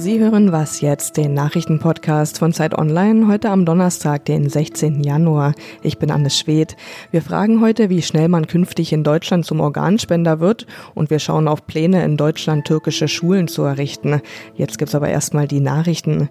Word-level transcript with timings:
Sie 0.00 0.18
hören 0.18 0.50
Was 0.50 0.80
jetzt, 0.80 1.18
den 1.18 1.34
Nachrichtenpodcast 1.34 2.38
von 2.38 2.54
Zeit 2.54 2.78
Online, 2.78 3.26
heute 3.26 3.50
am 3.50 3.66
Donnerstag, 3.66 4.24
den 4.24 4.48
16. 4.48 5.04
Januar. 5.04 5.52
Ich 5.82 5.98
bin 5.98 6.10
Anne 6.10 6.30
Schwedt. 6.30 6.74
Wir 7.10 7.20
fragen 7.20 7.60
heute, 7.60 7.90
wie 7.90 8.00
schnell 8.00 8.28
man 8.28 8.46
künftig 8.46 8.94
in 8.94 9.04
Deutschland 9.04 9.44
zum 9.44 9.60
Organspender 9.60 10.40
wird 10.40 10.66
und 10.94 11.10
wir 11.10 11.18
schauen 11.18 11.46
auf 11.46 11.66
Pläne, 11.66 12.02
in 12.02 12.16
Deutschland 12.16 12.66
türkische 12.66 13.08
Schulen 13.08 13.46
zu 13.46 13.62
errichten. 13.62 14.22
Jetzt 14.54 14.78
gibt's 14.78 14.94
aber 14.94 15.10
erstmal 15.10 15.46
die 15.46 15.60
Nachrichten. 15.60 16.30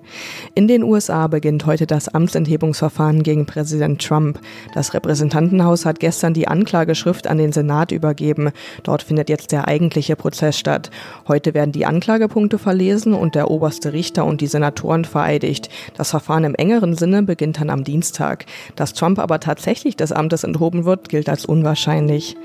In 0.56 0.68
den 0.68 0.82
USA 0.82 1.28
beginnt 1.28 1.68
heute 1.68 1.86
das 1.86 2.10
Amtsenthebungsverfahren 2.10 3.21
gegen 3.21 3.46
Präsident 3.46 4.04
Trump. 4.04 4.39
Das 4.74 4.96
Repräsentantenhaus 4.96 5.86
hat 5.86 6.00
gestern 6.00 6.33
die 6.33 6.47
Anklageschrift 6.47 7.28
an 7.28 7.38
den 7.38 7.51
Senat 7.51 7.92
übergeben. 7.92 8.50
Dort 8.82 9.04
findet 9.04 9.29
jetzt 9.29 9.51
der 9.51 9.68
eigentliche 9.68 10.15
Prozess 10.15 10.57
statt. 10.57 10.89
Heute 11.28 11.54
werden 11.54 11.71
die 11.71 11.86
Anklagepunkte 11.86 12.57
verlesen 12.57 13.14
und 13.14 13.36
der 13.36 13.51
oberste 13.59 13.91
Richter 13.91 14.23
und 14.23 14.39
die 14.39 14.47
Senatoren 14.47 15.04
vereidigt. 15.04 15.68
Das 15.97 16.11
Verfahren 16.11 16.45
im 16.45 16.55
engeren 16.55 16.95
Sinne 16.95 17.23
beginnt 17.23 17.59
dann 17.59 17.69
am 17.69 17.83
Dienstag. 17.83 18.45
Dass 18.77 18.93
Trump 18.93 19.19
aber 19.19 19.41
tatsächlich 19.41 19.97
des 19.97 20.13
Amtes 20.13 20.45
enthoben 20.45 20.85
wird, 20.85 21.09
gilt 21.09 21.27
als 21.27 21.45
unwahrscheinlich. 21.45 22.37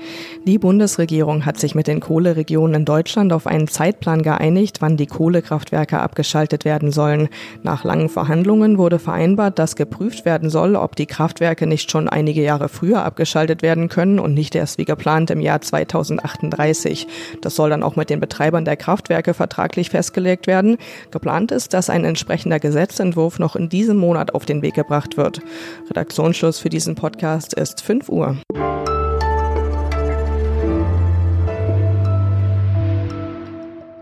Die 0.45 0.57
Bundesregierung 0.57 1.45
hat 1.45 1.57
sich 1.57 1.73
mit 1.73 1.87
den 1.87 2.01
Kohleregionen 2.01 2.81
in 2.81 2.85
Deutschland 2.85 3.31
auf 3.31 3.47
einen 3.47 3.69
Zeitplan 3.69 4.23
geeinigt, 4.23 4.81
wann 4.81 4.97
die 4.97 5.05
Kohlekraftwerke 5.05 5.99
abgeschaltet 5.99 6.65
werden 6.65 6.91
sollen. 6.91 7.29
Nach 7.63 7.85
langen 7.85 8.09
Verhandlungen 8.09 8.77
wurde 8.77 8.99
vereinbart, 8.99 9.57
dass 9.57 9.77
geprüft 9.77 10.25
werden 10.25 10.49
soll, 10.49 10.75
ob 10.75 10.97
die 10.97 11.05
Kraftwerke 11.05 11.65
nicht 11.65 11.91
schon 11.91 12.09
einige 12.09 12.43
Jahre 12.43 12.67
früher 12.67 13.05
abgeschaltet 13.05 13.61
werden 13.61 13.87
können 13.87 14.19
und 14.19 14.33
nicht 14.33 14.53
erst 14.53 14.77
wie 14.79 14.85
geplant 14.85 15.31
im 15.31 15.39
Jahr 15.39 15.61
2038. 15.61 17.07
Das 17.39 17.55
soll 17.55 17.69
dann 17.69 17.83
auch 17.83 17.95
mit 17.95 18.09
den 18.09 18.19
Betreibern 18.19 18.65
der 18.65 18.75
Kraftwerke 18.75 19.33
vertraglich 19.33 19.91
festgelegt 19.91 20.47
werden. 20.47 20.77
Geplant 21.11 21.51
ist, 21.51 21.73
dass 21.73 21.89
ein 21.89 22.05
entsprechender 22.05 22.59
Gesetzentwurf 22.59 23.39
noch 23.39 23.55
in 23.55 23.69
diesem 23.69 23.97
Monat 23.97 24.33
auf 24.33 24.45
den 24.45 24.61
Weg 24.61 24.75
gebracht 24.75 25.17
wird. 25.17 25.41
Redaktionsschluss 25.89 26.59
für 26.59 26.69
diesen 26.69 26.95
Podcast 26.95 27.53
ist 27.53 27.81
5 27.81 28.09
Uhr. 28.09 28.37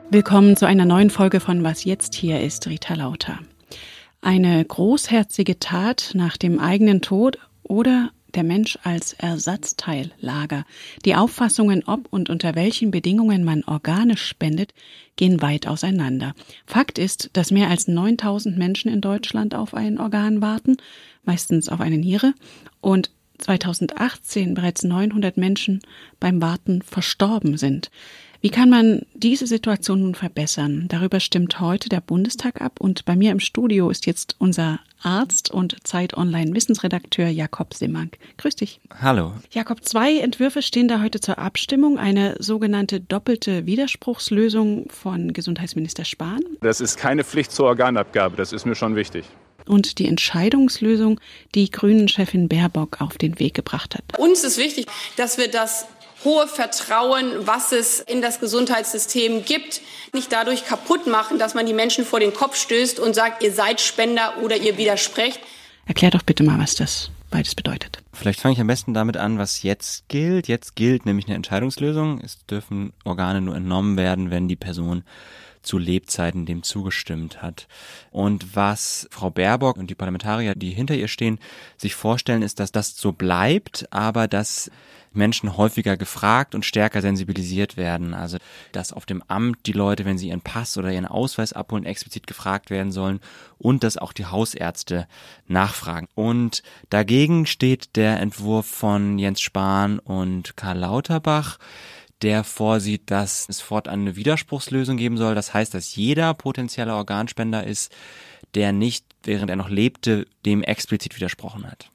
Willkommen 0.09 0.55
zu 0.55 0.67
einer 0.67 0.85
neuen 0.85 1.09
Folge 1.09 1.39
von 1.39 1.63
Was 1.63 1.85
jetzt 1.85 2.13
hier 2.13 2.39
ist, 2.39 2.67
Rita 2.67 2.93
Lauter. 2.93 3.39
Eine 4.21 4.63
großherzige 4.63 5.57
Tat 5.57 6.11
nach 6.13 6.37
dem 6.37 6.59
eigenen 6.59 7.01
Tod 7.01 7.39
oder 7.63 8.11
der 8.35 8.43
Mensch 8.43 8.77
als 8.83 9.13
Ersatzteillager. 9.13 10.65
Die 11.05 11.15
Auffassungen, 11.15 11.83
ob 11.85 12.11
und 12.11 12.29
unter 12.29 12.55
welchen 12.55 12.91
Bedingungen 12.91 13.43
man 13.43 13.63
Organe 13.63 14.17
spendet, 14.17 14.73
gehen 15.15 15.41
weit 15.41 15.67
auseinander. 15.67 16.33
Fakt 16.65 16.97
ist, 16.97 17.29
dass 17.33 17.51
mehr 17.51 17.69
als 17.69 17.87
9000 17.87 18.57
Menschen 18.57 18.91
in 18.91 19.01
Deutschland 19.01 19.55
auf 19.55 19.73
ein 19.73 19.99
Organ 19.99 20.41
warten, 20.41 20.77
meistens 21.23 21.69
auf 21.69 21.79
eine 21.79 21.97
Niere, 21.97 22.33
und 22.81 23.11
2018 23.39 24.53
bereits 24.53 24.83
900 24.83 25.37
Menschen 25.37 25.79
beim 26.19 26.41
Warten 26.41 26.81
verstorben 26.81 27.57
sind. 27.57 27.91
Wie 28.43 28.49
kann 28.49 28.69
man 28.69 29.03
diese 29.13 29.47
Situation 29.47 30.01
nun 30.01 30.15
verbessern? 30.15 30.87
Darüber 30.89 31.21
stimmt 31.21 31.61
heute 31.61 31.87
der 31.87 32.01
Bundestag 32.01 32.59
ab 32.59 32.81
und 32.81 33.05
bei 33.05 33.15
mir 33.15 33.31
im 33.31 33.39
Studio 33.39 33.89
ist 33.89 34.05
jetzt 34.05 34.35
unser 34.37 34.81
Arzt 35.01 35.49
und 35.49 35.77
Zeit 35.87 36.17
Online 36.17 36.53
Wissensredakteur 36.53 37.29
Jakob 37.29 37.73
Simmank. 37.73 38.17
Grüß 38.35 38.57
dich. 38.57 38.81
Hallo. 39.01 39.31
Jakob, 39.51 39.85
zwei 39.85 40.17
Entwürfe 40.17 40.61
stehen 40.61 40.89
da 40.89 41.01
heute 41.01 41.21
zur 41.21 41.37
Abstimmung. 41.37 41.97
Eine 41.97 42.35
sogenannte 42.37 42.99
doppelte 42.99 43.65
Widerspruchslösung 43.65 44.89
von 44.89 45.31
Gesundheitsminister 45.31 46.03
Spahn. 46.03 46.41
Das 46.59 46.81
ist 46.81 46.97
keine 46.97 47.23
Pflicht 47.23 47.53
zur 47.53 47.67
Organabgabe, 47.67 48.35
das 48.35 48.51
ist 48.51 48.65
mir 48.65 48.75
schon 48.75 48.97
wichtig 48.97 49.23
und 49.65 49.99
die 49.99 50.07
Entscheidungslösung, 50.07 51.19
die 51.55 51.71
Grünen-Chefin 51.71 52.49
Baerbock 52.49 53.01
auf 53.01 53.17
den 53.17 53.39
Weg 53.39 53.53
gebracht 53.53 53.95
hat. 53.95 54.19
Uns 54.19 54.43
ist 54.43 54.57
wichtig, 54.57 54.87
dass 55.15 55.37
wir 55.37 55.49
das 55.49 55.87
hohe 56.23 56.47
Vertrauen, 56.47 57.47
was 57.47 57.71
es 57.71 57.99
in 57.99 58.21
das 58.21 58.39
Gesundheitssystem 58.39 59.45
gibt, 59.45 59.81
nicht 60.13 60.31
dadurch 60.31 60.65
kaputt 60.65 61.07
machen, 61.07 61.39
dass 61.39 61.53
man 61.53 61.65
die 61.65 61.73
Menschen 61.73 62.05
vor 62.05 62.19
den 62.19 62.33
Kopf 62.33 62.55
stößt 62.55 62.99
und 62.99 63.13
sagt, 63.13 63.43
ihr 63.43 63.53
seid 63.53 63.81
Spender 63.81 64.35
oder 64.41 64.55
ihr 64.55 64.77
widersprecht. 64.77 65.39
Erklär 65.85 66.11
doch 66.11 66.23
bitte 66.23 66.43
mal, 66.43 66.59
was 66.59 66.75
das 66.75 67.11
beides 67.29 67.55
bedeutet. 67.55 68.03
Vielleicht 68.13 68.39
fange 68.39 68.53
ich 68.53 68.61
am 68.61 68.67
besten 68.67 68.93
damit 68.93 69.17
an, 69.17 69.37
was 69.37 69.63
jetzt 69.63 70.07
gilt. 70.07 70.47
Jetzt 70.47 70.75
gilt 70.75 71.05
nämlich 71.05 71.25
eine 71.25 71.35
Entscheidungslösung. 71.35 72.21
Es 72.21 72.45
dürfen 72.45 72.93
Organe 73.03 73.41
nur 73.41 73.55
entnommen 73.55 73.97
werden, 73.97 74.29
wenn 74.29 74.47
die 74.47 74.55
Person 74.55 75.03
zu 75.63 75.77
Lebzeiten 75.77 76.45
dem 76.45 76.63
zugestimmt 76.63 77.41
hat. 77.41 77.67
Und 78.11 78.55
was 78.55 79.07
Frau 79.11 79.29
Baerbock 79.29 79.77
und 79.77 79.89
die 79.89 79.95
Parlamentarier, 79.95 80.55
die 80.55 80.71
hinter 80.71 80.95
ihr 80.95 81.07
stehen, 81.07 81.39
sich 81.77 81.95
vorstellen, 81.95 82.43
ist, 82.43 82.59
dass 82.59 82.71
das 82.71 82.95
so 82.95 83.11
bleibt, 83.11 83.87
aber 83.91 84.27
dass 84.27 84.69
Menschen 85.13 85.57
häufiger 85.57 85.95
gefragt 85.95 86.55
und 86.55 86.65
stärker 86.65 87.01
sensibilisiert 87.01 87.77
werden. 87.77 88.13
Also, 88.13 88.37
dass 88.71 88.93
auf 88.93 89.05
dem 89.05 89.23
Amt 89.27 89.65
die 89.65 89.71
Leute, 89.71 90.05
wenn 90.05 90.17
sie 90.17 90.29
ihren 90.29 90.41
Pass 90.41 90.77
oder 90.77 90.91
ihren 90.91 91.05
Ausweis 91.05 91.53
abholen, 91.53 91.85
explizit 91.85 92.27
gefragt 92.27 92.69
werden 92.69 92.91
sollen 92.91 93.19
und 93.57 93.83
dass 93.83 93.97
auch 93.97 94.13
die 94.13 94.25
Hausärzte 94.25 95.07
nachfragen. 95.47 96.07
Und 96.15 96.63
dagegen 96.89 97.45
steht 97.45 97.95
der 97.95 98.19
Entwurf 98.19 98.65
von 98.65 99.19
Jens 99.19 99.41
Spahn 99.41 99.99
und 99.99 100.57
Karl 100.57 100.79
Lauterbach, 100.79 101.59
der 102.23 102.43
vorsieht, 102.43 103.11
dass 103.11 103.47
es 103.49 103.61
fortan 103.61 104.01
eine 104.01 104.15
Widerspruchslösung 104.15 104.97
geben 104.97 105.17
soll. 105.17 105.35
Das 105.35 105.53
heißt, 105.53 105.73
dass 105.73 105.95
jeder 105.95 106.33
potenzielle 106.33 106.95
Organspender 106.95 107.65
ist, 107.65 107.93
der 108.55 108.71
nicht, 108.71 109.05
während 109.23 109.49
er 109.49 109.55
noch 109.55 109.69
lebte, 109.69 110.25
dem 110.45 110.63
explizit 110.63 111.15
widersprochen 111.15 111.69
hat. 111.69 111.91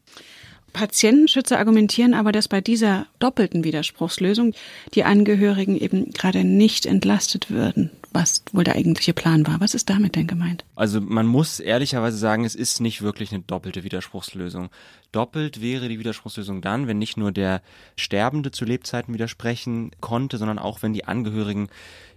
Patientenschützer 0.73 1.59
argumentieren 1.59 2.15
aber, 2.15 2.33
dass 2.33 2.49
bei 2.49 2.61
dieser 2.61 3.07
doppelten 3.19 3.65
Widerspruchslösung 3.65 4.55
die 4.95 5.05
Angehörigen 5.05 5.77
eben 5.77 6.13
gerade 6.13 6.45
nicht 6.45 6.87
entlastet 6.87 7.51
würden, 7.51 7.91
was 8.13 8.45
wohl 8.53 8.65
der 8.65 8.77
eigentliche 8.77 9.13
Plan 9.13 9.47
war. 9.47 9.61
Was 9.61 9.75
ist 9.75 9.91
damit 9.91 10.17
denn 10.17 10.27
gemeint? 10.27 10.65
Also 10.77 11.01
man 11.01 11.27
muss 11.27 11.61
ehrlicherweise 11.61 12.17
sagen, 12.17 12.45
es 12.45 12.55
ist 12.55 12.81
nicht 12.81 13.03
wirklich 13.03 13.33
eine 13.33 13.43
doppelte 13.43 13.85
Widerspruchslösung. 13.85 14.71
Doppelt 15.11 15.61
wäre 15.63 15.89
die 15.89 15.99
Widerspruchslösung 15.99 16.61
dann, 16.61 16.87
wenn 16.87 16.99
nicht 16.99 17.17
nur 17.17 17.33
der 17.33 17.63
Sterbende 17.97 18.51
zu 18.51 18.65
Lebzeiten 18.65 19.15
widersprechen 19.15 19.91
konnte, 20.01 20.39
sondern 20.39 20.59
auch 20.59 20.83
wenn 20.83 20.93
die 20.93 21.05
Angehörigen 21.05 21.69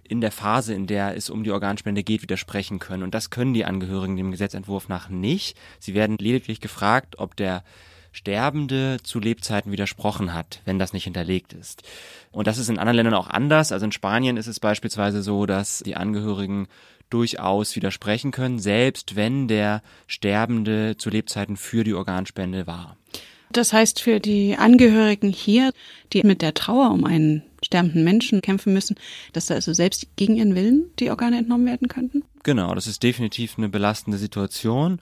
in 0.04 0.20
der 0.20 0.32
Phase, 0.32 0.74
in 0.74 0.86
der 0.86 1.16
es 1.16 1.30
um 1.30 1.42
die 1.42 1.52
Organspende 1.52 2.02
geht, 2.02 2.22
widersprechen 2.22 2.78
können. 2.78 3.02
Und 3.02 3.14
das 3.14 3.30
können 3.30 3.54
die 3.54 3.64
Angehörigen 3.64 4.16
dem 4.16 4.30
Gesetzentwurf 4.30 4.88
nach 4.88 5.08
nicht. 5.08 5.56
Sie 5.78 5.94
werden 5.94 6.18
lediglich 6.18 6.60
gefragt, 6.60 7.18
ob 7.18 7.34
der 7.36 7.64
Sterbende 8.12 8.98
zu 9.02 9.18
Lebzeiten 9.18 9.72
widersprochen 9.72 10.32
hat, 10.34 10.60
wenn 10.64 10.78
das 10.78 10.92
nicht 10.92 11.04
hinterlegt 11.04 11.54
ist. 11.54 11.82
Und 12.30 12.46
das 12.46 12.58
ist 12.58 12.68
in 12.68 12.78
anderen 12.78 12.96
Ländern 12.96 13.14
auch 13.14 13.28
anders. 13.28 13.72
Also 13.72 13.86
in 13.86 13.92
Spanien 13.92 14.36
ist 14.36 14.46
es 14.46 14.60
beispielsweise 14.60 15.22
so, 15.22 15.46
dass 15.46 15.82
die 15.84 15.96
Angehörigen 15.96 16.68
durchaus 17.10 17.74
widersprechen 17.76 18.30
können, 18.30 18.58
selbst 18.58 19.16
wenn 19.16 19.48
der 19.48 19.82
Sterbende 20.06 20.96
zu 20.96 21.10
Lebzeiten 21.10 21.56
für 21.56 21.84
die 21.84 21.94
Organspende 21.94 22.66
war. 22.66 22.96
Das 23.50 23.72
heißt 23.74 24.00
für 24.00 24.18
die 24.18 24.56
Angehörigen 24.56 25.30
hier, 25.30 25.72
die 26.12 26.22
mit 26.22 26.40
der 26.40 26.54
Trauer 26.54 26.90
um 26.90 27.04
einen 27.04 27.42
sterbenden 27.62 28.02
Menschen 28.02 28.40
kämpfen 28.40 28.72
müssen, 28.72 28.96
dass 29.34 29.46
da 29.46 29.54
also 29.54 29.74
selbst 29.74 30.06
gegen 30.16 30.36
ihren 30.36 30.54
Willen 30.54 30.90
die 30.98 31.10
Organe 31.10 31.38
entnommen 31.38 31.66
werden 31.66 31.88
könnten? 31.88 32.24
Genau, 32.42 32.74
das 32.74 32.86
ist 32.86 33.02
definitiv 33.02 33.58
eine 33.58 33.68
belastende 33.68 34.18
Situation. 34.18 35.00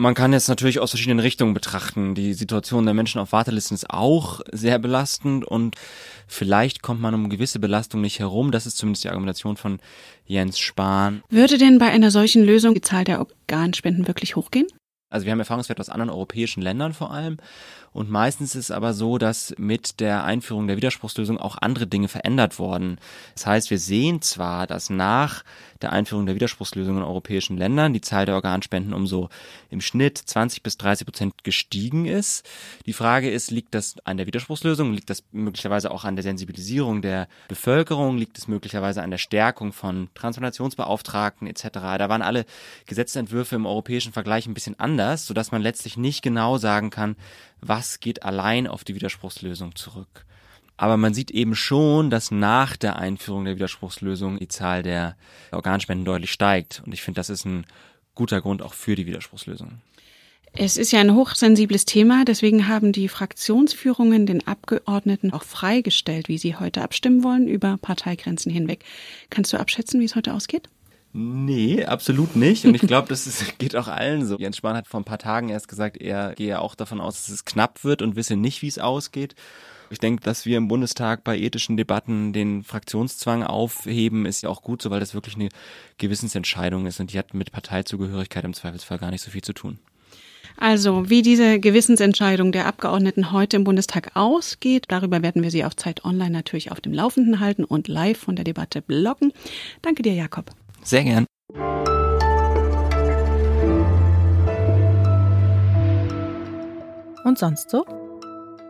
Man 0.00 0.14
kann 0.14 0.32
jetzt 0.32 0.46
natürlich 0.46 0.78
aus 0.78 0.90
verschiedenen 0.90 1.18
Richtungen 1.18 1.54
betrachten. 1.54 2.14
Die 2.14 2.32
Situation 2.32 2.84
der 2.84 2.94
Menschen 2.94 3.20
auf 3.20 3.32
Wartelisten 3.32 3.74
ist 3.74 3.90
auch 3.90 4.40
sehr 4.52 4.78
belastend 4.78 5.44
und 5.44 5.74
vielleicht 6.28 6.82
kommt 6.82 7.00
man 7.00 7.14
um 7.14 7.28
gewisse 7.28 7.58
Belastung 7.58 8.00
nicht 8.00 8.20
herum. 8.20 8.52
Das 8.52 8.64
ist 8.64 8.78
zumindest 8.78 9.02
die 9.02 9.08
Argumentation 9.08 9.56
von 9.56 9.80
Jens 10.24 10.60
Spahn. 10.60 11.24
Würde 11.30 11.58
denn 11.58 11.78
bei 11.78 11.88
einer 11.88 12.12
solchen 12.12 12.44
Lösung 12.44 12.74
die 12.74 12.80
Zahl 12.80 13.02
der 13.02 13.18
Organspenden 13.18 14.06
wirklich 14.06 14.36
hochgehen? 14.36 14.68
Also 15.10 15.24
wir 15.24 15.32
haben 15.32 15.40
Erfahrungswerte 15.40 15.80
aus 15.80 15.88
anderen 15.88 16.10
europäischen 16.10 16.62
Ländern 16.62 16.92
vor 16.92 17.12
allem. 17.12 17.38
Und 17.92 18.10
meistens 18.10 18.54
ist 18.54 18.66
es 18.66 18.70
aber 18.70 18.92
so, 18.92 19.18
dass 19.18 19.54
mit 19.58 20.00
der 20.00 20.24
Einführung 20.24 20.66
der 20.66 20.76
Widerspruchslösung 20.76 21.38
auch 21.38 21.56
andere 21.60 21.86
Dinge 21.86 22.08
verändert 22.08 22.58
wurden. 22.58 22.98
Das 23.34 23.46
heißt, 23.46 23.70
wir 23.70 23.78
sehen 23.78 24.20
zwar, 24.20 24.66
dass 24.66 24.90
nach 24.90 25.42
der 25.80 25.92
Einführung 25.92 26.26
der 26.26 26.34
Widerspruchslösung 26.34 26.98
in 26.98 27.02
europäischen 27.02 27.56
Ländern 27.56 27.92
die 27.92 28.00
Zahl 28.00 28.26
der 28.26 28.34
Organspenden 28.34 28.92
um 28.92 29.06
so 29.06 29.28
im 29.70 29.80
Schnitt 29.80 30.18
20 30.18 30.62
bis 30.62 30.76
30 30.76 31.06
Prozent 31.06 31.44
gestiegen 31.44 32.04
ist. 32.04 32.46
Die 32.86 32.92
Frage 32.92 33.30
ist, 33.30 33.50
liegt 33.50 33.74
das 33.74 33.96
an 34.04 34.16
der 34.16 34.26
Widerspruchslösung? 34.26 34.92
Liegt 34.92 35.10
das 35.10 35.24
möglicherweise 35.32 35.90
auch 35.90 36.04
an 36.04 36.16
der 36.16 36.22
Sensibilisierung 36.22 37.00
der 37.00 37.28
Bevölkerung? 37.48 38.18
Liegt 38.18 38.38
es 38.38 38.48
möglicherweise 38.48 39.02
an 39.02 39.10
der 39.10 39.18
Stärkung 39.18 39.72
von 39.72 40.08
Transplantationsbeauftragten 40.14 41.46
etc.? 41.46 41.68
Da 41.72 42.08
waren 42.08 42.22
alle 42.22 42.44
Gesetzentwürfe 42.86 43.56
im 43.56 43.66
europäischen 43.66 44.12
Vergleich 44.12 44.46
ein 44.46 44.54
bisschen 44.54 44.78
anders, 44.78 44.97
sodass 45.26 45.52
man 45.52 45.62
letztlich 45.62 45.96
nicht 45.96 46.22
genau 46.22 46.58
sagen 46.58 46.90
kann, 46.90 47.16
was 47.60 48.00
geht 48.00 48.22
allein 48.22 48.66
auf 48.66 48.84
die 48.84 48.94
Widerspruchslösung 48.94 49.74
zurück. 49.74 50.26
Aber 50.76 50.96
man 50.96 51.12
sieht 51.12 51.32
eben 51.32 51.56
schon, 51.56 52.08
dass 52.08 52.30
nach 52.30 52.76
der 52.76 52.96
Einführung 52.96 53.44
der 53.44 53.56
Widerspruchslösung 53.56 54.38
die 54.38 54.48
Zahl 54.48 54.82
der 54.82 55.16
Organspenden 55.50 56.04
deutlich 56.04 56.30
steigt. 56.30 56.82
Und 56.86 56.92
ich 56.92 57.02
finde, 57.02 57.18
das 57.18 57.30
ist 57.30 57.44
ein 57.44 57.66
guter 58.14 58.40
Grund 58.40 58.62
auch 58.62 58.74
für 58.74 58.94
die 58.94 59.06
Widerspruchslösung. 59.06 59.80
Es 60.52 60.76
ist 60.76 60.92
ja 60.92 61.00
ein 61.00 61.14
hochsensibles 61.14 61.84
Thema, 61.84 62.24
deswegen 62.24 62.68
haben 62.68 62.92
die 62.92 63.08
Fraktionsführungen 63.08 64.26
den 64.26 64.46
Abgeordneten 64.46 65.32
auch 65.32 65.42
freigestellt, 65.42 66.28
wie 66.28 66.38
sie 66.38 66.56
heute 66.56 66.82
abstimmen 66.82 67.22
wollen, 67.22 67.48
über 67.48 67.76
Parteigrenzen 67.76 68.50
hinweg. 68.50 68.84
Kannst 69.30 69.52
du 69.52 69.58
abschätzen, 69.58 70.00
wie 70.00 70.04
es 70.04 70.16
heute 70.16 70.32
ausgeht? 70.32 70.68
Nee, 71.12 71.84
absolut 71.84 72.36
nicht. 72.36 72.64
Und 72.64 72.74
ich 72.74 72.82
glaube, 72.82 73.08
das 73.08 73.26
ist, 73.26 73.58
geht 73.58 73.76
auch 73.76 73.88
allen 73.88 74.26
so. 74.26 74.36
Jens 74.38 74.58
Spahn 74.58 74.76
hat 74.76 74.86
vor 74.86 75.00
ein 75.00 75.04
paar 75.04 75.18
Tagen 75.18 75.48
erst 75.48 75.68
gesagt, 75.68 75.96
er 75.96 76.34
gehe 76.34 76.60
auch 76.60 76.74
davon 76.74 77.00
aus, 77.00 77.16
dass 77.16 77.28
es 77.30 77.44
knapp 77.44 77.84
wird 77.84 78.02
und 78.02 78.16
wisse 78.16 78.36
nicht, 78.36 78.62
wie 78.62 78.68
es 78.68 78.78
ausgeht. 78.78 79.34
Ich 79.90 79.98
denke, 79.98 80.22
dass 80.22 80.44
wir 80.44 80.58
im 80.58 80.68
Bundestag 80.68 81.24
bei 81.24 81.38
ethischen 81.38 81.78
Debatten 81.78 82.34
den 82.34 82.62
Fraktionszwang 82.62 83.42
aufheben, 83.42 84.26
ist 84.26 84.42
ja 84.42 84.50
auch 84.50 84.62
gut 84.62 84.82
so, 84.82 84.90
weil 84.90 85.00
das 85.00 85.14
wirklich 85.14 85.36
eine 85.36 85.48
Gewissensentscheidung 85.96 86.86
ist 86.86 87.00
und 87.00 87.12
die 87.12 87.18
hat 87.18 87.32
mit 87.32 87.52
Parteizugehörigkeit 87.52 88.44
im 88.44 88.52
Zweifelsfall 88.52 88.98
gar 88.98 89.10
nicht 89.10 89.22
so 89.22 89.30
viel 89.30 89.42
zu 89.42 89.54
tun. 89.54 89.78
Also, 90.60 91.08
wie 91.08 91.22
diese 91.22 91.60
Gewissensentscheidung 91.60 92.52
der 92.52 92.66
Abgeordneten 92.66 93.32
heute 93.32 93.56
im 93.56 93.64
Bundestag 93.64 94.10
ausgeht, 94.14 94.86
darüber 94.88 95.22
werden 95.22 95.42
wir 95.42 95.50
Sie 95.50 95.64
auf 95.64 95.76
Zeit 95.76 96.04
Online 96.04 96.32
natürlich 96.32 96.72
auf 96.72 96.80
dem 96.80 96.92
Laufenden 96.92 97.40
halten 97.40 97.64
und 97.64 97.86
live 97.86 98.18
von 98.18 98.36
der 98.36 98.44
Debatte 98.44 98.82
bloggen. 98.82 99.32
Danke 99.82 100.02
dir, 100.02 100.14
Jakob. 100.14 100.52
Sehr 100.82 101.04
gern. 101.04 101.26
Und 107.24 107.38
sonst 107.38 107.70
so? 107.70 107.84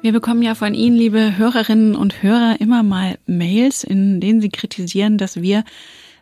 Wir 0.00 0.12
bekommen 0.12 0.42
ja 0.42 0.54
von 0.54 0.74
Ihnen, 0.74 0.96
liebe 0.96 1.38
Hörerinnen 1.38 1.96
und 1.96 2.22
Hörer, 2.22 2.60
immer 2.60 2.82
mal 2.82 3.18
Mails, 3.26 3.82
in 3.82 4.20
denen 4.20 4.40
Sie 4.40 4.48
kritisieren, 4.48 5.18
dass 5.18 5.42
wir, 5.42 5.64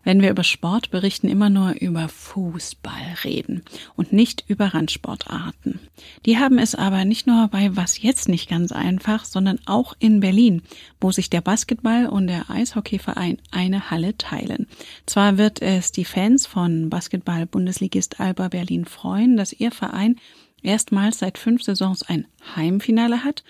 wenn 0.07 0.23
wir 0.23 0.31
über 0.31 0.45
Sport 0.45 0.93
berichten, 0.93 1.27
immer 1.27 1.51
nur 1.51 1.73
über 1.81 2.09
Fußball 2.09 3.17
reden 3.25 3.63
und 3.97 4.13
nicht 4.13 4.45
über 4.47 4.67
Randsportarten. 4.67 5.81
Die 6.25 6.39
haben 6.39 6.59
es 6.59 6.77
aber 6.77 7.05
nicht 7.05 7.27
nur 7.27 7.49
bei 7.49 7.75
Was 7.75 8.01
jetzt 8.01 8.29
nicht 8.29 8.49
ganz 8.49 8.71
einfach, 8.71 9.25
sondern 9.25 9.59
auch 9.67 9.95
in 9.99 10.21
Berlin, 10.21 10.63
wo 11.01 11.11
sich 11.11 11.29
der 11.29 11.41
Basketball 11.41 12.07
und 12.07 12.29
der 12.29 12.49
Eishockeyverein 12.49 13.39
eine 13.51 13.91
Halle 13.91 14.17
teilen. 14.17 14.69
Zwar 15.07 15.39
wird 15.39 15.61
es 15.61 15.91
die 15.91 16.05
Fans 16.05 16.47
von 16.47 16.89
Basketball-Bundesligist 16.89 18.21
Alba 18.21 18.47
Berlin 18.47 18.85
freuen, 18.85 19.37
dass 19.37 19.53
ihr 19.53 19.73
Verein 19.73 20.21
erstmals 20.63 21.19
seit 21.19 21.37
fünf 21.37 21.65
Saisons 21.65 22.05
ein 22.05 22.29
Heimfinale 22.55 23.25
hat. 23.25 23.43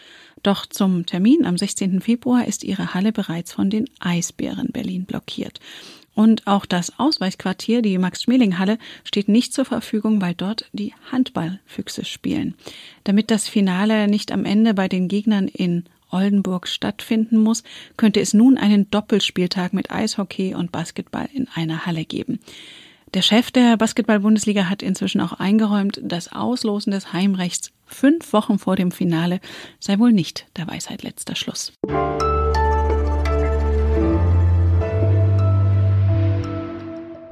Doch 0.42 0.64
zum 0.64 1.04
Termin 1.04 1.44
am 1.44 1.58
16. 1.58 2.00
Februar 2.00 2.46
ist 2.46 2.64
ihre 2.64 2.94
Halle 2.94 3.12
bereits 3.12 3.52
von 3.52 3.68
den 3.68 3.90
Eisbären 4.00 4.68
Berlin 4.72 5.04
blockiert. 5.04 5.60
Und 6.16 6.46
auch 6.46 6.64
das 6.64 6.98
Ausweichquartier, 6.98 7.82
die 7.82 7.98
Max-Schmeling-Halle, 7.98 8.78
steht 9.04 9.28
nicht 9.28 9.52
zur 9.52 9.66
Verfügung, 9.66 10.22
weil 10.22 10.34
dort 10.34 10.64
die 10.72 10.94
Handballfüchse 11.12 12.06
spielen. 12.06 12.54
Damit 13.04 13.30
das 13.30 13.48
Finale 13.48 14.08
nicht 14.08 14.32
am 14.32 14.46
Ende 14.46 14.72
bei 14.72 14.88
den 14.88 15.08
Gegnern 15.08 15.46
in 15.46 15.84
Oldenburg 16.10 16.68
stattfinden 16.68 17.36
muss, 17.36 17.64
könnte 17.98 18.20
es 18.20 18.32
nun 18.32 18.56
einen 18.56 18.90
Doppelspieltag 18.90 19.74
mit 19.74 19.90
Eishockey 19.90 20.54
und 20.54 20.72
Basketball 20.72 21.28
in 21.34 21.48
einer 21.54 21.84
Halle 21.84 22.06
geben. 22.06 22.40
Der 23.12 23.20
Chef 23.20 23.50
der 23.50 23.76
Basketball-Bundesliga 23.76 24.70
hat 24.70 24.82
inzwischen 24.82 25.20
auch 25.20 25.34
eingeräumt, 25.34 26.00
das 26.02 26.32
Auslosen 26.32 26.92
des 26.92 27.12
Heimrechts 27.12 27.72
fünf 27.84 28.32
Wochen 28.32 28.58
vor 28.58 28.74
dem 28.74 28.90
Finale 28.90 29.40
sei 29.80 29.98
wohl 29.98 30.12
nicht 30.12 30.46
der 30.56 30.66
Weisheit 30.66 31.02
letzter 31.02 31.36
Schluss. 31.36 31.72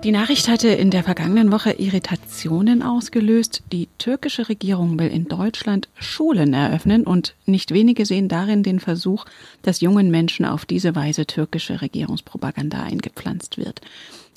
Die 0.05 0.13
Nachricht 0.13 0.49
hatte 0.49 0.69
in 0.69 0.91
der 0.91 1.03
vergangenen 1.03 1.51
Woche 1.51 1.73
Irritationen 1.73 2.83
ausgelöst. 2.83 3.63
Die 3.73 3.89
türkische 3.97 4.51
Regierung 4.51 4.99
will 4.99 5.09
in 5.09 5.29
Deutschland 5.29 5.89
Schulen 5.95 6.53
eröffnen 6.53 7.05
und 7.05 7.35
nicht 7.47 7.73
wenige 7.73 8.05
sehen 8.05 8.29
darin 8.29 8.63
den 8.63 8.81
Versuch, 8.81 9.25
dass 9.63 9.81
jungen 9.81 10.11
Menschen 10.11 10.45
auf 10.45 10.67
diese 10.67 10.95
Weise 10.95 11.25
türkische 11.25 11.81
Regierungspropaganda 11.81 12.83
eingepflanzt 12.83 13.57
wird. 13.57 13.81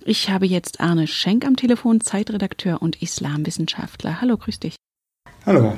Ich 0.05 0.29
habe 0.29 0.47
jetzt 0.47 0.79
Arne 0.79 1.05
Schenk 1.05 1.45
am 1.45 1.57
Telefon, 1.57 1.99
Zeitredakteur 1.99 2.81
und 2.81 3.01
Islamwissenschaftler. 3.01 4.21
Hallo, 4.21 4.37
grüß 4.37 4.61
dich. 4.61 4.77
Hallo. 5.45 5.77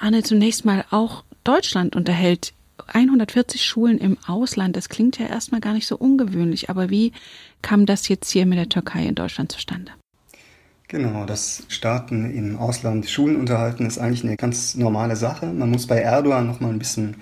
Arne, 0.00 0.22
zunächst 0.22 0.64
mal 0.64 0.86
auch 0.90 1.22
Deutschland 1.44 1.96
unterhält 1.96 2.54
140 2.86 3.64
Schulen 3.64 3.98
im 3.98 4.16
Ausland. 4.26 4.76
Das 4.76 4.88
klingt 4.88 5.18
ja 5.18 5.26
erstmal 5.26 5.60
gar 5.60 5.74
nicht 5.74 5.86
so 5.86 5.96
ungewöhnlich, 5.96 6.70
aber 6.70 6.90
wie 6.90 7.12
kam 7.62 7.86
das 7.86 8.08
jetzt 8.08 8.30
hier 8.30 8.46
mit 8.46 8.58
der 8.58 8.68
Türkei 8.68 9.06
in 9.06 9.14
Deutschland 9.14 9.52
zustande? 9.52 9.92
Genau, 10.88 11.26
das 11.26 11.64
Staaten 11.68 12.34
im 12.34 12.56
Ausland 12.56 13.10
Schulen 13.10 13.36
unterhalten 13.36 13.84
ist 13.84 13.98
eigentlich 13.98 14.24
eine 14.24 14.36
ganz 14.36 14.74
normale 14.74 15.16
Sache. 15.16 15.46
Man 15.46 15.70
muss 15.70 15.86
bei 15.86 15.98
Erdogan 15.98 16.46
noch 16.46 16.60
mal 16.60 16.70
ein 16.70 16.78
bisschen 16.78 17.16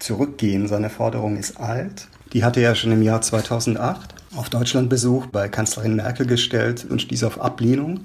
zurückgehen. 0.00 0.66
Seine 0.66 0.90
Forderung 0.90 1.36
ist 1.36 1.60
alt. 1.60 2.08
Die 2.32 2.42
hatte 2.42 2.60
er 2.60 2.74
schon 2.74 2.90
im 2.90 3.02
Jahr 3.02 3.22
2008 3.22 4.14
auf 4.34 4.50
Deutschlandbesuch 4.50 5.26
bei 5.26 5.48
Kanzlerin 5.48 5.94
Merkel 5.94 6.26
gestellt 6.26 6.84
und 6.88 7.02
stieß 7.02 7.22
auf 7.22 7.40
Ablehnung. 7.40 8.00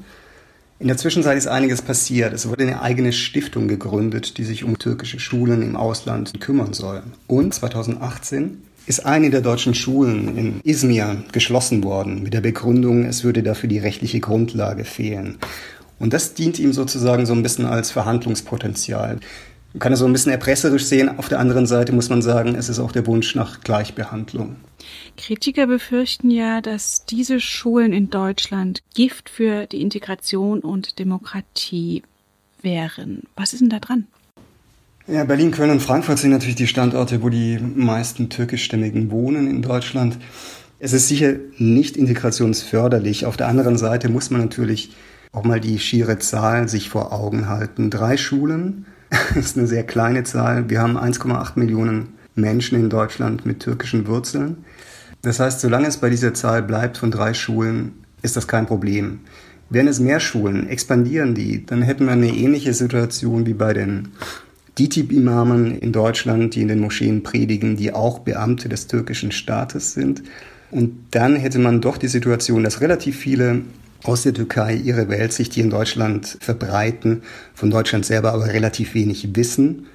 In 0.81 0.87
der 0.87 0.95
Zwischenzeit 0.95 1.37
ist 1.37 1.47
einiges 1.47 1.81
passiert. 1.81 2.31
Es 2.31 2.47
wurde 2.47 2.63
eine 2.63 2.81
eigene 2.81 3.11
Stiftung 3.11 3.67
gegründet, 3.67 4.37
die 4.37 4.45
sich 4.45 4.63
um 4.63 4.79
türkische 4.79 5.19
Schulen 5.19 5.61
im 5.61 5.75
Ausland 5.75 6.39
kümmern 6.39 6.71
soll. 6.71 7.03
Und 7.27 7.53
2018 7.53 8.63
ist 8.85 9.05
eine 9.05 9.29
der 9.29 9.41
deutschen 9.41 9.75
Schulen 9.75 10.37
in 10.37 10.61
Izmir 10.63 11.21
geschlossen 11.33 11.83
worden 11.83 12.23
mit 12.23 12.33
der 12.33 12.39
Begründung, 12.39 13.03
es 13.03 13.25
würde 13.25 13.43
dafür 13.43 13.67
die 13.67 13.77
rechtliche 13.77 14.21
Grundlage 14.21 14.85
fehlen. 14.85 15.37
Und 15.99 16.13
das 16.13 16.33
dient 16.33 16.59
ihm 16.59 16.71
sozusagen 16.71 17.25
so 17.25 17.33
ein 17.33 17.43
bisschen 17.43 17.65
als 17.65 17.91
Verhandlungspotenzial. 17.91 19.19
Man 19.73 19.79
kann 19.79 19.93
es 19.93 19.99
so 19.99 20.05
ein 20.05 20.13
bisschen 20.13 20.31
erpresserisch 20.31 20.85
sehen. 20.85 21.19
Auf 21.19 21.29
der 21.29 21.39
anderen 21.39 21.67
Seite 21.67 21.91
muss 21.91 22.09
man 22.09 22.21
sagen, 22.21 22.55
es 22.55 22.69
ist 22.69 22.79
auch 22.79 22.91
der 22.91 23.05
Wunsch 23.05 23.35
nach 23.35 23.61
Gleichbehandlung. 23.61 24.55
Kritiker 25.15 25.67
befürchten 25.67 26.31
ja, 26.31 26.61
dass 26.61 27.05
diese 27.05 27.39
Schulen 27.39 27.93
in 27.93 28.09
Deutschland 28.09 28.81
Gift 28.95 29.29
für 29.29 29.67
die 29.67 29.81
Integration 29.81 30.59
und 30.59 30.97
Demokratie 30.97 32.01
wären. 32.61 33.23
Was 33.35 33.53
ist 33.53 33.59
denn 33.59 33.69
da 33.69 33.79
dran? 33.79 34.07
Ja, 35.07 35.23
Berlin, 35.23 35.51
Köln 35.51 35.71
und 35.71 35.81
Frankfurt 35.81 36.19
sind 36.19 36.31
natürlich 36.31 36.55
die 36.55 36.67
Standorte, 36.67 37.21
wo 37.21 37.29
die 37.29 37.57
meisten 37.59 38.29
türkischstämmigen 38.29 39.11
wohnen 39.11 39.49
in 39.49 39.61
Deutschland. 39.61 40.17
Es 40.79 40.93
ist 40.93 41.07
sicher 41.07 41.33
nicht 41.57 41.97
integrationsförderlich. 41.97 43.25
Auf 43.25 43.37
der 43.37 43.47
anderen 43.47 43.77
Seite 43.77 44.09
muss 44.09 44.29
man 44.29 44.41
natürlich 44.41 44.91
auch 45.31 45.43
mal 45.43 45.59
die 45.59 45.77
schiere 45.77 46.19
Zahl 46.19 46.69
sich 46.69 46.89
vor 46.89 47.11
Augen 47.11 47.49
halten. 47.49 47.89
Drei 47.89 48.17
Schulen 48.17 48.85
ist 49.35 49.57
eine 49.57 49.67
sehr 49.67 49.83
kleine 49.83 50.23
Zahl. 50.23 50.69
Wir 50.69 50.81
haben 50.81 50.97
1,8 50.97 51.57
Millionen 51.57 52.09
Menschen 52.35 52.79
in 52.79 52.89
Deutschland 52.89 53.45
mit 53.45 53.59
türkischen 53.59 54.07
Wurzeln. 54.07 54.57
Das 55.21 55.39
heißt, 55.39 55.59
solange 55.59 55.87
es 55.87 55.97
bei 55.97 56.09
dieser 56.09 56.33
Zahl 56.33 56.63
bleibt 56.63 56.97
von 56.97 57.11
drei 57.11 57.33
Schulen, 57.33 57.93
ist 58.21 58.37
das 58.37 58.47
kein 58.47 58.65
Problem. 58.65 59.19
Wären 59.69 59.87
es 59.87 59.99
mehr 59.99 60.19
Schulen, 60.19 60.67
expandieren 60.67 61.35
die, 61.35 61.65
dann 61.65 61.81
hätten 61.81 62.05
wir 62.05 62.13
eine 62.13 62.33
ähnliche 62.33 62.73
Situation 62.73 63.45
wie 63.45 63.53
bei 63.53 63.73
den 63.73 64.09
DITIB-Imamen 64.79 65.77
in 65.77 65.91
Deutschland, 65.91 66.55
die 66.55 66.61
in 66.61 66.69
den 66.69 66.79
Moscheen 66.79 67.21
predigen, 67.21 67.75
die 67.75 67.93
auch 67.93 68.19
Beamte 68.19 68.69
des 68.69 68.87
türkischen 68.87 69.31
Staates 69.31 69.93
sind. 69.93 70.23
Und 70.71 70.93
dann 71.11 71.35
hätte 71.35 71.59
man 71.59 71.81
doch 71.81 71.97
die 71.97 72.07
Situation, 72.07 72.63
dass 72.63 72.81
relativ 72.81 73.17
viele 73.17 73.61
aus 74.03 74.23
der 74.23 74.33
Türkei 74.33 74.75
ihre 74.75 75.09
Weltsicht 75.09 75.53
hier 75.53 75.63
in 75.63 75.69
Deutschland 75.69 76.37
verbreiten, 76.39 77.23
von 77.53 77.69
Deutschland 77.69 78.05
selber 78.05 78.33
aber 78.33 78.47
relativ 78.47 78.93
wenig 78.93 79.35
wissen, 79.35 79.87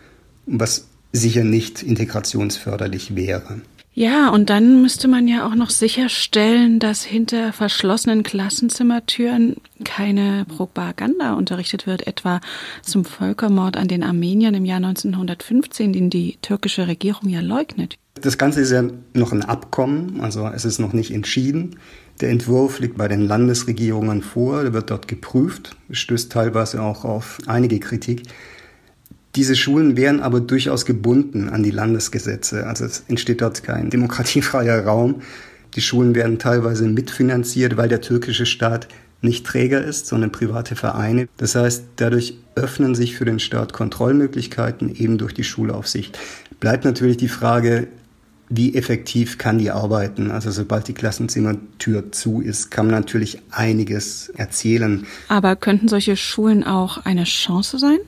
was 0.47 0.87
sicher 1.13 1.45
nicht 1.45 1.83
integrationsförderlich 1.83 3.15
wäre. 3.15 3.61
Ja, 3.97 4.31
und 4.31 4.51
dann 4.51 4.83
müsste 4.83 5.07
man 5.07 5.29
ja 5.29 5.47
auch 5.47 5.55
noch 5.55 5.71
sicherstellen, 5.71 6.81
dass 6.81 7.05
hinter 7.05 7.53
verschlossenen 7.53 8.25
Klassenzimmertüren 8.25 9.55
keine 9.85 10.45
Propaganda 10.47 11.35
unterrichtet 11.35 11.87
wird, 11.87 12.09
etwa 12.09 12.41
zum 12.83 13.05
Völkermord 13.05 13.77
an 13.77 13.87
den 13.87 14.03
Armeniern 14.03 14.55
im 14.55 14.65
Jahr 14.65 14.79
1915, 14.79 15.93
den 15.93 16.11
die 16.11 16.39
türkische 16.43 16.89
Regierung 16.89 17.29
ja 17.29 17.41
leugnet. 17.41 17.97
Das 18.21 18.37
Ganze 18.37 18.63
ist 18.63 18.73
ja 18.73 18.83
noch 19.13 19.33
ein 19.33 19.45
Abkommen, 19.45 20.21
also 20.21 20.49
es 20.49 20.65
ist 20.65 20.81
noch 20.81 20.93
nicht 20.93 21.13
entschieden. 21.13 21.77
Der 22.21 22.31
Entwurf 22.31 22.79
liegt 22.79 22.97
bei 22.97 23.09
den 23.09 23.23
Landesregierungen 23.23 24.23
vor, 24.23 24.63
der 24.63 24.73
wird 24.73 24.91
dort 24.91 25.09
geprüft, 25.09 25.77
stößt 25.91 26.31
teilweise 26.31 26.81
auch 26.81 27.05
auf 27.05 27.39
einige 27.47 27.81
Kritik. 27.81 28.23
Diese 29.35 29.57
Schulen 29.57 29.97
wären 29.97 30.21
aber 30.21 30.41
durchaus 30.41 30.87
gebunden 30.87 31.49
an 31.49 31.65
die 31.65 31.73
Landesgesetze. 31.73 32.67
Also 32.69 32.85
es 32.85 33.05
entsteht 33.09 33.41
dort 33.41 33.65
kein 33.65 33.91
demokratiefreier 33.91 34.85
Raum. 34.85 35.23
Die 35.75 35.81
Schulen 35.81 36.15
werden 36.15 36.39
teilweise 36.39 36.87
mitfinanziert, 36.87 37.77
weil 37.77 37.89
der 37.89 38.01
türkische 38.01 38.47
Staat 38.47 38.87
nicht 39.23 39.45
Träger 39.45 39.83
ist, 39.83 40.07
sondern 40.07 40.31
private 40.31 40.77
Vereine. 40.77 41.27
Das 41.37 41.57
heißt, 41.57 41.85
dadurch 41.97 42.39
öffnen 42.55 42.95
sich 42.95 43.17
für 43.17 43.25
den 43.25 43.41
Staat 43.41 43.73
Kontrollmöglichkeiten 43.73 44.95
eben 44.95 45.19
durch 45.19 45.35
die 45.35 45.43
Schulaufsicht. 45.43 46.17
Bleibt 46.61 46.85
natürlich 46.85 47.17
die 47.17 47.29
Frage, 47.29 47.89
wie 48.57 48.75
effektiv 48.75 49.39
kann 49.39 49.59
die 49.59 49.71
arbeiten. 49.71 50.31
Also 50.31 50.51
sobald 50.51 50.89
die 50.89 50.95
Klassenzimmertür 50.95 52.13
zu 52.13 52.41
ist, 52.41 52.71
kann 52.71 52.87
man 52.87 52.95
natürlich 52.95 53.41
einiges 53.51 54.29
erzählen. 54.37 55.07
Aber 55.29 55.57
könnten 55.57 55.89
solche 55.89 56.17
Schulen 56.17 56.65
auch 56.65 57.05
eine 57.05 57.25
Chance 57.25 57.79
sein? 57.79 57.99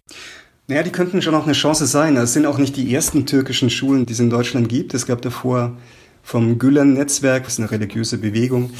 Naja, 0.68 0.82
die 0.82 0.90
könnten 0.90 1.22
schon 1.22 1.34
auch 1.34 1.44
eine 1.44 1.52
Chance 1.52 1.86
sein. 1.86 2.16
Es 2.16 2.32
sind 2.32 2.46
auch 2.46 2.58
nicht 2.58 2.76
die 2.76 2.92
ersten 2.92 3.26
türkischen 3.26 3.70
Schulen, 3.70 4.06
die 4.06 4.12
es 4.12 4.20
in 4.20 4.30
Deutschland 4.30 4.68
gibt. 4.68 4.94
Es 4.94 5.06
gab 5.06 5.22
davor 5.22 5.76
vom 6.22 6.58
Gülen-Netzwerk, 6.58 7.44
das 7.44 7.54
ist 7.54 7.60
eine 7.60 7.70
religiöse 7.70 8.18
Bewegung, 8.18 8.70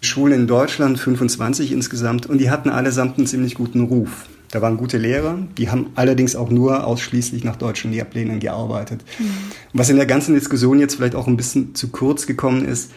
Schulen 0.00 0.42
in 0.42 0.46
Deutschland, 0.46 1.00
25 1.00 1.72
insgesamt, 1.72 2.26
und 2.26 2.38
die 2.38 2.48
hatten 2.48 2.70
allesamt 2.70 3.18
einen 3.18 3.26
ziemlich 3.26 3.56
guten 3.56 3.82
Ruf. 3.82 4.26
Da 4.52 4.60
waren 4.60 4.76
gute 4.76 4.98
Lehrer, 4.98 5.38
die 5.56 5.70
haben 5.70 5.86
allerdings 5.94 6.36
auch 6.36 6.50
nur 6.50 6.86
ausschließlich 6.86 7.42
nach 7.42 7.56
deutschen 7.56 7.90
Lehrplänen 7.90 8.38
gearbeitet. 8.38 9.02
Mhm. 9.18 9.24
Was 9.72 9.88
in 9.88 9.96
der 9.96 10.04
ganzen 10.04 10.34
Diskussion 10.34 10.78
jetzt 10.78 10.96
vielleicht 10.96 11.14
auch 11.14 11.26
ein 11.26 11.38
bisschen 11.38 11.74
zu 11.74 11.88
kurz 11.88 12.26
gekommen 12.26 12.66
ist, 12.66 12.90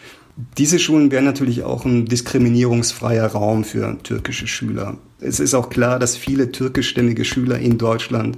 diese 0.57 0.79
Schulen 0.79 1.11
wären 1.11 1.23
natürlich 1.23 1.63
auch 1.63 1.85
ein 1.85 2.07
diskriminierungsfreier 2.07 3.27
Raum 3.27 3.63
für 3.63 3.97
türkische 4.03 4.47
Schüler. 4.47 4.97
Es 5.21 5.39
ist 5.39 5.53
auch 5.53 5.69
klar, 5.69 5.97
dass 5.97 6.17
viele 6.17 6.51
türkischstämmige 6.51 7.23
Schüler 7.23 7.57
in 7.57 7.77
Deutschland 7.77 8.37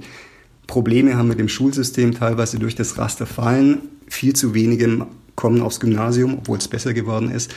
Probleme 0.68 1.16
haben 1.16 1.26
mit 1.26 1.40
dem 1.40 1.48
Schulsystem, 1.48 2.14
teilweise 2.14 2.60
durch 2.60 2.76
das 2.76 2.98
Raster 2.98 3.26
fallen. 3.26 3.80
Viel 4.06 4.36
zu 4.36 4.54
wenige 4.54 5.08
kommen 5.34 5.60
aufs 5.60 5.80
Gymnasium, 5.80 6.34
obwohl 6.34 6.58
es 6.58 6.68
besser 6.68 6.94
geworden 6.94 7.32
ist. 7.32 7.52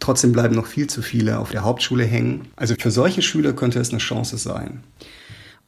Trotzdem 0.00 0.32
bleiben 0.32 0.54
noch 0.54 0.66
viel 0.66 0.88
zu 0.88 1.02
viele 1.02 1.38
auf 1.38 1.50
der 1.50 1.64
Hauptschule 1.64 2.04
hängen. 2.04 2.48
Also 2.56 2.74
für 2.78 2.90
solche 2.90 3.22
Schüler 3.22 3.52
könnte 3.52 3.80
es 3.80 3.90
eine 3.90 3.98
Chance 3.98 4.38
sein. 4.38 4.82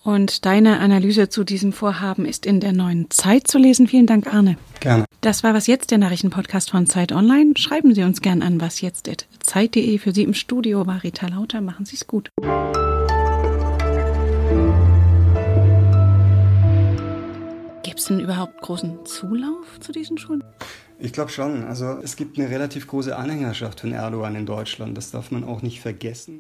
Und 0.05 0.47
deine 0.47 0.79
Analyse 0.79 1.29
zu 1.29 1.45
diesem 1.45 1.73
Vorhaben 1.73 2.25
ist 2.25 2.47
in 2.47 2.61
der 2.61 2.73
neuen 2.73 3.11
Zeit 3.11 3.49
zu 3.49 3.59
lesen. 3.59 3.89
Vielen 3.89 4.07
Dank, 4.07 4.33
Arne. 4.33 4.57
Gerne. 4.81 5.05
Das 5.21 5.43
war 5.43 5.55
was 5.55 5.67
jetzt 5.67 5.91
der 5.91 5.99
Nachrichtenpodcast 5.99 6.71
von 6.71 6.87
Zeit 6.87 7.13
Online. 7.13 7.55
Schreiben 7.57 7.95
Sie 7.95 8.05
uns 8.05 8.23
gern 8.23 8.43
an 8.43 8.61
wasjetzt.zeit.de. 8.61 9.99
Für 9.99 10.13
Sie 10.13 10.23
im 10.23 10.35
Studio 10.35 10.87
war 10.87 11.03
Rita 11.03 11.27
Lauter. 11.27 11.61
Machen 11.61 11.85
Sie 11.85 11.97
es 11.97 12.07
gut. 12.07 12.31
Gibt 17.99 18.11
es 18.11 18.17
denn 18.17 18.21
überhaupt 18.21 18.61
großen 18.61 19.05
Zulauf 19.07 19.81
zu 19.81 19.91
diesen 19.91 20.19
Schulen? 20.19 20.45
Ich 21.01 21.13
glaube 21.13 21.33
schon. 21.33 21.65
Also 21.65 21.99
es 22.01 22.15
gibt 22.15 22.39
eine 22.39 22.49
relativ 22.49 22.87
große 22.87 23.17
Anhängerschaft 23.17 23.81
von 23.81 23.91
Erdogan 23.91 24.37
in 24.37 24.47
Deutschland. 24.47 24.97
Das 24.97 25.11
darf 25.11 25.33
man 25.33 25.43
auch 25.43 25.63
nicht 25.63 25.81
vergessen. 25.81 26.37